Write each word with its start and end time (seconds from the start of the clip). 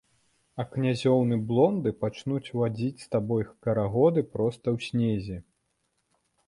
А 0.61 0.63
князёўны-блонды 0.75 1.93
пачнуць 2.03 2.53
вадзіць 2.63 3.03
з 3.05 3.15
табою 3.15 3.47
карагоды 3.67 4.21
проста 4.35 4.67
ў 4.77 4.89
снезе. 4.89 5.37